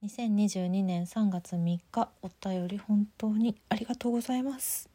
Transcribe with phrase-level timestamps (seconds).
[0.00, 4.88] 2022年3月3日お便り本当にありがとうございます。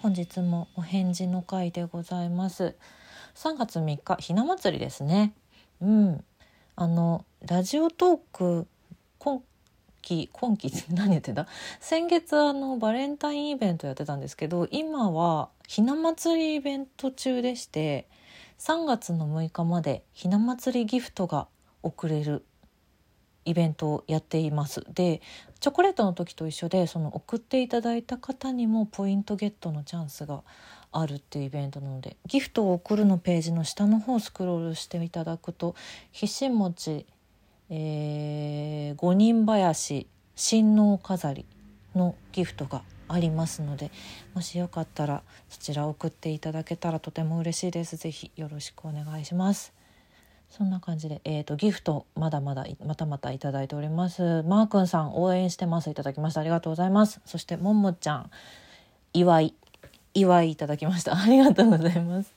[0.00, 2.74] 本日もお返事の回でございます。
[3.34, 5.34] 3月3日ひな祭りですね。
[5.82, 6.24] うん。
[6.76, 8.66] あのラジオトーク
[10.04, 11.46] 期今期 何言ってた？
[11.80, 18.06] 先月あのバレンタインイベントやってたんですけど今はひな祭りイベント中でして
[18.58, 21.48] 3月の6日までひな祭りギフトが
[21.82, 22.44] 送れる
[23.46, 24.84] イベントをやっています。
[24.94, 25.20] で
[25.60, 30.42] チョコレートの時と一緒でその送っていただいた方にもポイントゲットのチャンスが
[30.92, 35.74] あるっていうイベントなのでギフトを送るのページの下の方をスクロールしていただくと
[36.12, 37.06] ひし餅、
[37.70, 41.46] えー、五人林親王飾り
[41.94, 43.90] のギフトがありますので
[44.34, 47.96] もしよかったらそちら送っていただけたらとても嬉しいです。
[47.96, 49.72] ぜひよろしくお願いします。
[50.50, 54.42] そんな感じで、えーと、ギフトまだまだまたまたいただいております。
[54.44, 55.90] マー君さん応援してます。
[55.90, 56.40] いただきました。
[56.40, 57.20] ありがとうございます。
[57.24, 58.30] そしてももちゃん
[59.12, 59.54] 祝い
[60.14, 61.16] 祝いいただきました。
[61.16, 62.33] ありがとうございます。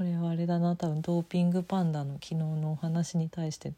[0.00, 3.74] これはあれだな多分ドーピングパンダの昨日のお話に対して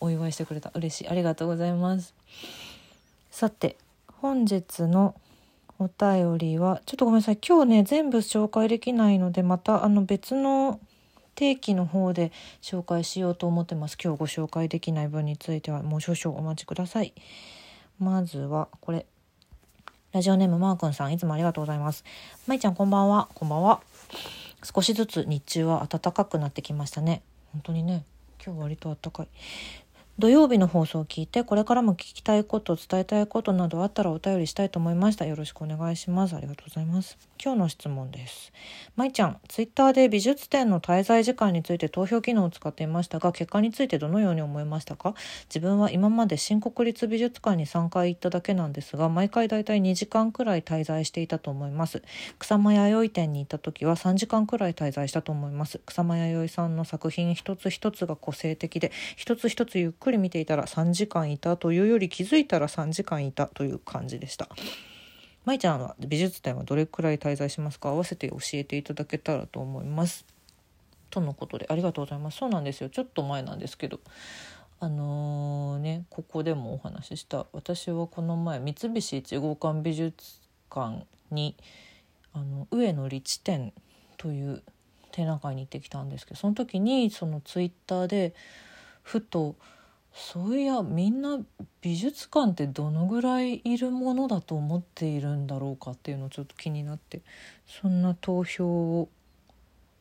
[0.00, 0.72] お祝いしてくれた。
[0.74, 1.08] 嬉しい。
[1.08, 2.14] ありがとうございます。
[3.30, 5.14] さて本日の
[5.78, 7.38] お便りはちょっとごめんなさい。
[7.46, 10.80] 今日ね全部紹介できないのでまたあの別の
[11.34, 12.32] 定期の方で
[12.62, 13.98] 紹介しようと思ってます。
[14.02, 17.12] 今日ご紹介できない分についてはもう少々お待ちください
[17.98, 19.04] まずはこれ。
[20.12, 22.06] ラジオネームマー君さんいつもありがとうございます。
[22.46, 23.28] まいちゃんこんばんは。
[23.34, 23.82] こんばんは。
[24.62, 27.22] 少しずつ日中は暖かくなってきましたね。
[27.52, 28.04] 本当にね
[28.44, 29.28] 今日割と暖かい。
[30.18, 35.24] 土曜日の放送を聞いてこれからも聞きたいこと伝えたいことなどあったらお便りしたいと思いました。
[35.26, 36.34] よろしくお願いします。
[36.34, 37.16] ありがとうございます。
[37.40, 38.52] 今日の質問です。
[38.96, 45.14] まいちゃんツイッターで美術展の滞在時間について投票機能を使っていましたが結果についてどのように思いましたか？
[45.48, 52.02] 自分は今まで新国立美術館に3回行っただけなんですが毎回だいたい2時間くらい滞在していたと思います。
[52.40, 55.80] 草間弥生展に行った時は3時間くらい滞在したと思います。
[55.86, 64.48] 草間弥生さんの作品一つ一つが個性的で一つ一つゆっくり見ていたら3時間いたというより気づいたら3時間いたという感じでした。
[65.44, 67.90] まいちゃんは美術展はどれくらい滞在しますか？
[67.90, 70.24] 合わせて教えていただけたらと思います。
[71.10, 72.38] とのことでありがとうございます。
[72.38, 72.88] そうなんですよ。
[72.88, 74.00] ちょっと前なんですけど。
[74.80, 77.46] あのー、ねここでもお話しした。
[77.52, 80.40] 私はこの前三菱一号館美術
[80.70, 81.56] 館に
[82.32, 83.72] あの上野立展
[84.18, 84.62] という
[85.10, 88.34] 展覧会に行ってきたんですけどその時にそのツイッターで
[89.02, 89.56] ふと
[90.12, 91.38] そういやみんな
[91.80, 97.20] 美術館ってどのぐらいいるものだと思っているんだろうかっていうのをちょっと気になって
[97.66, 99.08] そんな投票を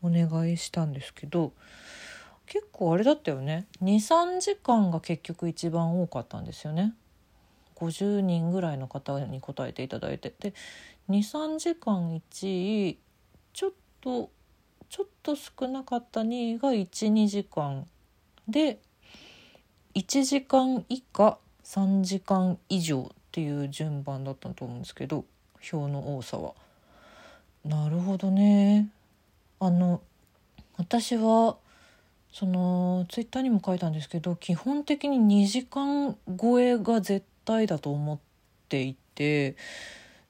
[0.01, 1.53] お願いしたんですけど
[2.45, 6.93] 結構あれだったよね23時間が結局一番多かったんですよね。
[7.75, 10.55] 50人ぐらいの方に答えていただいてで
[11.09, 12.97] 23時間1位
[13.53, 14.31] ちょっと
[14.89, 17.85] ちょっと少なかった2位が12時間
[18.47, 18.79] で
[19.97, 25.25] 1時間以下3時間以上っていう順番だったと思うんですけど
[25.59, 26.53] 票の多さは。
[27.65, 28.89] なるほどね。
[29.59, 30.01] あの
[30.77, 31.57] 私は
[32.31, 38.19] そのツイッターにも書いたんですけど基本的に2時間超えが絶対だと思っ
[38.69, 39.55] ていて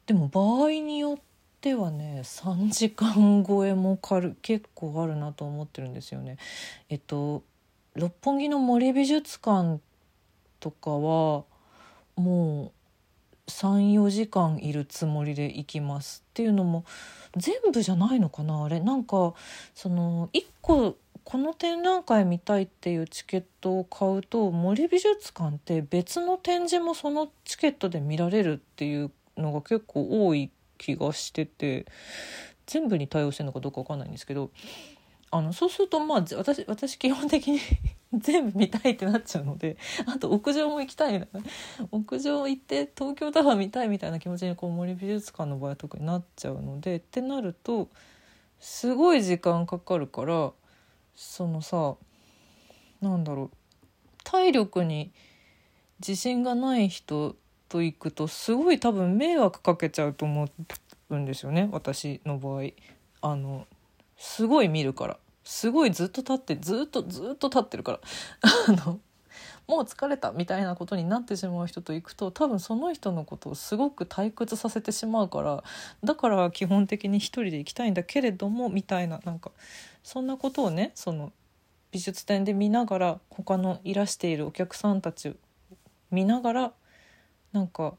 [0.05, 1.21] でも場合によっ
[1.59, 6.37] てはね3時間超えもかる結構あるなと思ってるんですよね。
[6.87, 7.43] えっと
[7.97, 9.79] 六本木の森美術館
[10.59, 11.45] とかは
[12.15, 12.71] も
[13.47, 16.85] う34時間いるつもりで行きますっていうのも
[17.35, 18.79] 全部じゃないのかなあれ。
[18.79, 19.33] なんか
[19.73, 31.87] その1個この展覧会見たいっていうチケットを買うと森美術館って別の展示もそのチケットで見られるっていうのが結構多い気がしてて
[32.67, 34.51] 全部に対応してるのかどうか分かんないんですけど
[35.31, 37.59] あのそうするとまあ私私基本的に
[38.13, 41.27] 全部見たいってなっちゃうのであと屋上も行きたいな
[41.91, 47.89] 屋上行って東京タワー見たいみたいな気持ちにこう森美術館の場合は特になっちゃうのでってなると
[48.59, 50.51] すごい時間かかるから
[51.15, 51.95] そのさ
[53.01, 53.57] なんだろう
[54.23, 55.11] 体力に
[55.99, 57.35] 自信がない人
[57.69, 60.47] と行くとすごい多分迷惑かけちゃうと思
[61.09, 62.63] うんですよね私の場合。
[63.19, 63.65] あの
[64.15, 67.99] すごい見るからすごいずっと立ってずっとずっと立ってるから。
[68.67, 68.99] あの
[69.67, 75.61] もう疲れたみたいなことになってしまう人と行くと多分その人のことをすごく退屈させてしまうから
[76.05, 79.51] だから基本的に一人で行きたいんだけれどもみたいななんか
[80.03, 81.33] そんなことをねその
[81.91, 85.35] 美術展で見ながら他のいらしているお客さんたち
[86.11, 86.71] 見ながら
[87.51, 87.95] なんか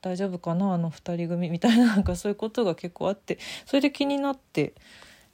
[0.00, 4.74] 大丈夫かなあの2人組みたいななんかそういうことが結構あってそれで気になって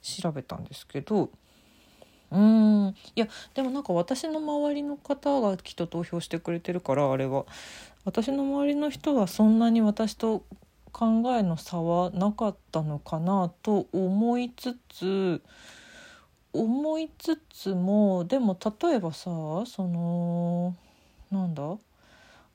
[0.01, 1.29] 調べたんですけど
[2.31, 2.95] うん。
[3.15, 7.45] いやでもなんか私の周りの方がきっと投票してくれてるからあれは。
[8.03, 10.43] 私の周りの人はそんなに私と
[10.91, 15.41] 考えの差はなかったのかなと思いつつ
[16.53, 19.29] 思いつつもでも例えばさ
[19.65, 20.75] その
[21.31, 21.77] なんだ？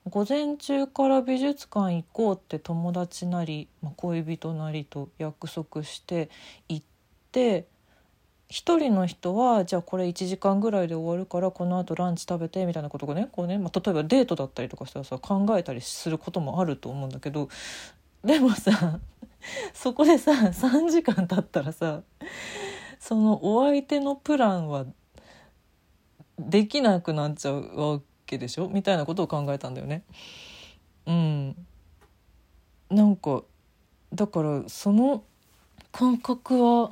[0.09, 6.31] 午前中から美術館行こうって友達なり、まあ、恋人なりと約束して
[6.67, 6.85] 行っ
[7.31, 7.67] て
[8.51, 17.47] 一人の人はじゃあこれ1時間ぐらいで終わるからこのあとランチ食べてみたいなことがねこうね、まあ、例えばデートだったりとかしたらさ考えたりすることもあると思うんだけど
[18.25, 18.99] でもさ
[19.73, 22.01] そこでさ3時間経ったらさ
[22.99, 24.85] そのお相手のプランは
[26.37, 28.67] できなくなっちゃうわけでしょ？
[28.67, 30.03] みたいなことを考えたんだよね。
[31.05, 31.55] うん、
[32.89, 33.43] なんか
[34.13, 35.23] だからその
[35.93, 36.91] 感覚は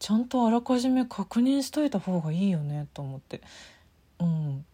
[0.00, 3.42] ちゃんとあらかじめ確認しといた方がいいよねと思って、
[4.18, 4.64] うん、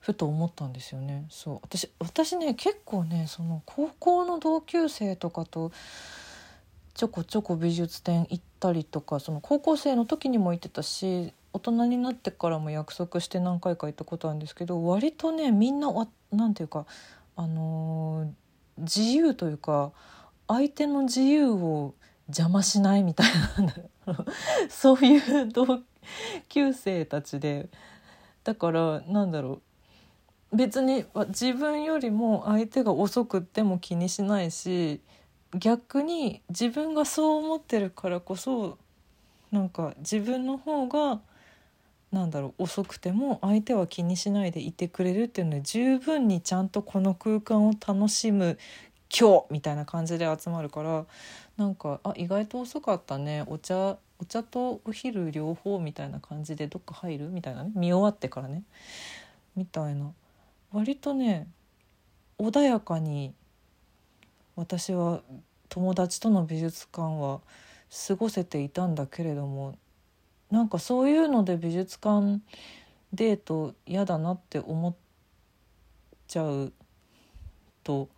[0.00, 1.26] ふと思ったんですよね。
[1.28, 1.60] そう。
[1.62, 5.72] 私私ね結構ねその高校の同級生とかと
[6.94, 15.92] ちょこちょこ美術展行ったりとかその高校生の時にも行ってたし大人になってからも約束して何回か行ったことあるんですけど割とねみんな
[16.32, 16.86] 何て言うか
[17.36, 19.92] あのー、自由というか
[20.48, 21.94] 相手の自由を
[22.28, 23.26] 邪魔しないみたい
[23.58, 23.74] な。
[24.68, 25.80] そういう同
[26.48, 27.68] 級生たちで
[28.42, 29.60] だからなんだろ
[30.52, 35.00] う別に自分よりも相手が遅くっても気にしないし
[35.54, 38.78] 逆に自分がそう思ってるからこそ
[39.50, 41.20] なんか自分の方が
[42.12, 48.58] なんだろう遅くても相手は気にしないでいてくれるっていうので十分にちゃんとこの空間を楽しむ
[49.08, 51.06] 今日みたいな感じで集まるから
[51.56, 53.44] なんかあ意外と遅かったね。
[53.46, 57.28] お茶お茶とお昼両方みたいな感じでどっか入る？
[57.30, 57.72] みたいなね。
[57.74, 58.62] 見終わってからね。
[59.56, 60.12] みたいな。
[60.72, 61.48] 割とね
[62.38, 63.32] 穏やかに
[64.56, 65.20] 私は
[65.68, 67.40] 友達との美術館は
[68.08, 69.76] 過ごせていたんだけれども
[70.50, 72.40] なんかそういうので美術館
[73.12, 74.94] デート嫌だなって思っ
[76.26, 76.72] ちゃう
[77.84, 78.08] と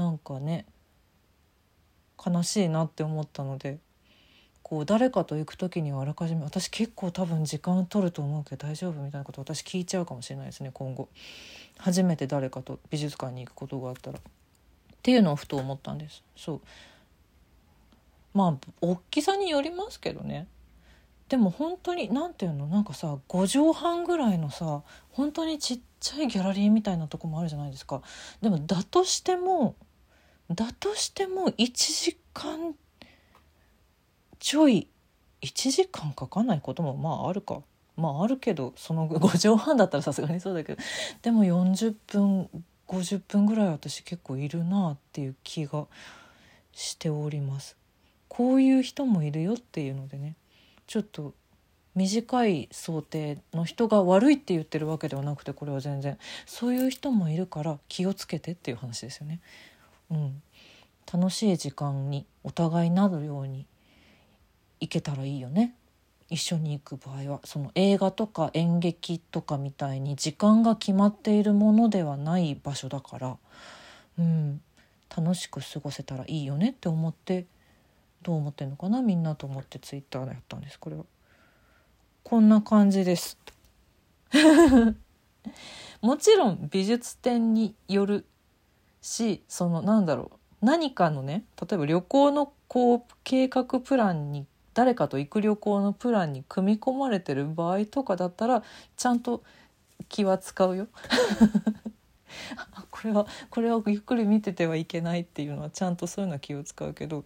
[0.00, 0.64] なんかね
[2.24, 3.78] 悲しいなって思ったので
[4.62, 11.08] こう誰かと行く時にはあらかじめ私結構多分時間取ると思うけど大丈夫みたいなこと私聞いちゃうかもしれないですね今後。
[11.76, 14.18] 初めて誰かと美術館に行くことがあったら。
[14.18, 14.22] っ
[15.02, 16.22] ていうのをふと思ったんです。
[16.36, 16.60] そう。
[18.32, 20.46] まあ大きさによりますけどね。
[21.28, 28.02] でも本当に何ていうのなんかさ5畳半ぐらいのさ本当にちっちゃいギャラリーみたいなとこもあるじゃないですか。
[28.40, 29.74] でもだとしても
[30.50, 32.74] だとしても1時間
[34.38, 34.88] ちょい
[35.42, 37.62] 1時間かかないこともまああるか
[37.96, 40.82] まああるけどその 5畳半だったらさすがにそうだけど
[41.22, 42.50] でも40分
[42.88, 45.86] 50分ぐらい私結構いるなっていう気が
[46.72, 47.76] しております。
[48.28, 50.36] こういう人もいるよっていうのでね
[50.86, 51.34] ちょっと
[51.94, 56.16] 短い想定の人が悪いって言ってるわけではなくてこれは全然
[56.46, 59.40] そういう人もいるから気をつけてっていう話ですよね。
[60.10, 60.42] うん、
[61.12, 63.66] 楽しい時間にお互いなるように
[64.80, 65.74] 行けたらいいよね。
[66.30, 73.36] 一緒に行く場合はその映画とか演劇とかみたいに時間が決まっているものではない場所だから、
[74.16, 74.60] うん、
[75.14, 77.46] 楽しく過ごせたらいいよねって思って
[78.22, 81.04] どう思ってんのかなみんなと思ってツイッターでやったんですこれは。
[82.22, 83.36] こんな感じです。
[86.00, 88.24] もちろん美術展による
[89.02, 90.30] しそのなんだろ
[90.62, 98.62] う何かのね例えば旅行のこう計画プランに誰かと行く旅行のプランに組み込まれてる場合とかだったら
[98.96, 99.42] ちゃんと
[100.08, 100.88] 気は使うよ。
[102.90, 107.24] これはこれはゆっくり見ててはいけないっていうのはちゃんとそういうのは気を使うけど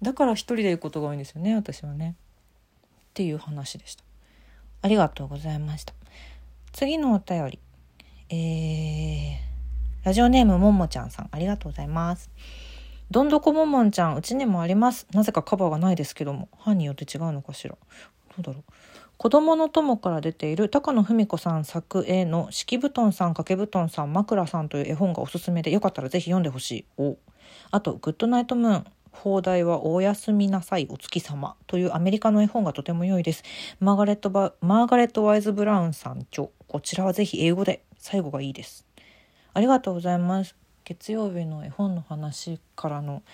[0.00, 2.14] だから一人で行くことが多いんですよね私はね。
[3.10, 4.04] っていう話でした。
[4.82, 5.92] ありがとうございました。
[6.72, 7.58] 次のお便り。
[8.30, 9.47] えー、
[10.08, 12.30] ラジオネームももちゃんさんありがとうございます。
[13.10, 15.06] どんどこももんちゃん、うちにもあります。
[15.12, 17.74] なぜかカバーがないですけども、班によって違うのかしら。
[17.74, 17.78] ど
[18.38, 18.72] うだろう。
[19.18, 26.84] 子供の友から出ている高野文子さん作絵の敷布団さん掛け布団さん枕さんという絵本がおすすめでよかったらぜひ読んでほしい。
[26.96, 27.18] お。
[27.70, 28.86] あとグッドナイトムーン。
[29.12, 33.42] 放題はおやすみなさいお月様というアメリカの絵本がとても良いです。
[33.78, 36.48] マーガレットバマーガレットワイズブラウンさん著。
[36.66, 37.84] こちらはぜひ英語で。
[37.98, 38.87] 最後がいいです。
[39.58, 40.54] ありがとうございます。
[40.84, 43.24] 月曜日の絵本の話からの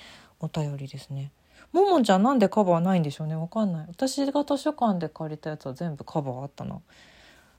[0.40, 1.32] お便りですね。
[1.70, 3.36] ももちゃんなんでカバーないんでしょうね。
[3.36, 3.86] わかんない。
[3.90, 6.80] 私が図書館で借りたやつは全部カバーあったな。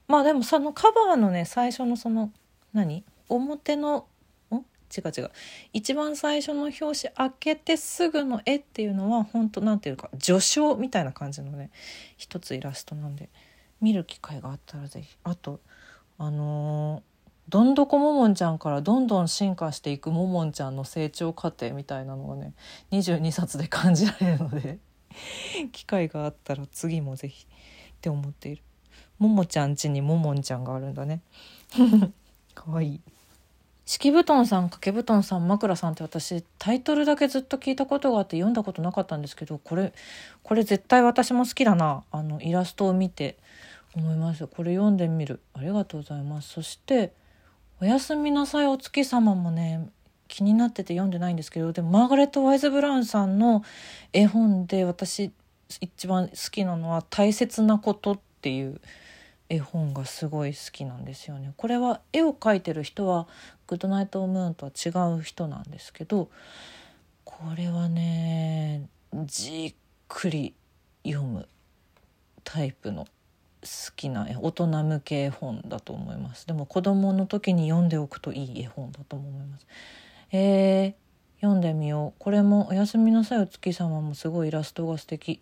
[0.08, 2.32] まあでもそのカバーのね最初のその
[2.74, 3.04] 何？
[3.30, 4.08] 表の
[4.50, 4.56] ん？
[4.56, 5.32] 違う違う。
[5.72, 11.70] 一番最初の表紙開けてすぐの絵っていうのは本当なんていうか序章みたいな感じのね
[12.18, 13.30] 一つイラストなんで
[13.80, 15.18] 見る機会があったらぜひ。
[15.24, 15.60] あと
[16.18, 17.15] あのー
[17.50, 22.54] どんどこももんちゃんからどんどん進化していくももんちゃんの成長過程みたいなのがね
[22.92, 24.80] 22冊で感じられるので
[25.72, 28.62] 機会があったら次もぜひって思っている。
[29.18, 31.22] ももちゃん家にももんちゃんがあるんだね。
[32.54, 33.02] かわいい。
[33.86, 39.94] 敷布団さん掛け布団さん枕さんって私タイトルだけずっと聞いたことがあって読んだことなかったんですけどこれ
[40.42, 42.04] これ絶対私も好きだな。
[42.12, 43.38] あのイラストを見て
[43.96, 45.40] 思いますこれ読んでみる。
[45.54, 46.50] ありがとうございます。
[46.50, 47.14] そして
[47.82, 49.90] おやすみなさいお月様もね
[50.28, 53.64] 気になってて読んでないんですけどでもマーガレット・ワイズ・ブラウンさんの
[54.14, 55.32] 絵本で私
[55.82, 58.80] 一番好きなのは「大切なこと」っていう
[59.50, 61.54] 絵本がすごい好きなんですよね。
[61.58, 63.28] これは絵を描いてる人は
[63.68, 66.30] 「グッドナイト・ムーン」とは違う人なんですけど
[67.24, 68.88] これはね
[69.26, 69.76] じっ
[70.08, 70.54] くり
[71.04, 71.48] 読む
[72.44, 73.08] タイプの
[73.96, 76.48] きな大人向け絵本だと思います。
[76.48, 79.68] でも子供の時に読んでおくといい絵本だと思います。
[80.32, 80.94] えー、
[81.42, 82.20] 読んでみよう。
[82.20, 85.42] これも「おやすみなさいお月様」もすごいイラストが素敵。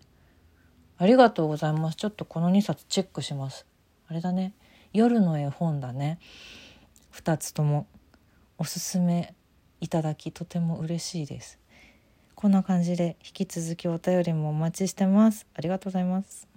[0.98, 1.98] ありがとうございます。
[1.98, 3.66] ちょっとこの2冊チェックします。
[4.08, 4.54] あれだね。
[4.94, 6.20] 夜の絵本だね。
[7.14, 7.88] 2つとも。
[8.60, 9.34] おすすめ
[9.82, 11.60] いただきとても嬉しいです。
[12.36, 15.48] こんな感じで引き続きお便りもお待ちしてます。
[15.54, 16.53] ありがとうございます。